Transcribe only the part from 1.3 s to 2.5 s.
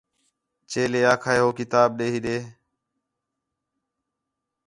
ہے ہو کتاب تے ہِݙے